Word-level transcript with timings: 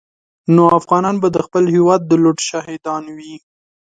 نو 0.55 0.63
افغانان 0.79 1.15
به 1.21 1.27
د 1.31 1.37
خپل 1.45 1.63
هېواد 1.75 2.01
د 2.05 2.11
لوټ 2.23 2.37
شاهدان 2.49 3.03
وي. 3.15 3.35